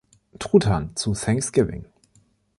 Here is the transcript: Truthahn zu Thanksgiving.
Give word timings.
Truthahn 0.39 0.95
zu 0.95 1.13
Thanksgiving. 1.13 1.85